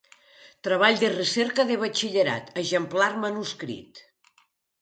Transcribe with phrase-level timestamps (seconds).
[0.67, 4.03] Treball de recerca de Batxillerat, exemplar manuscrit.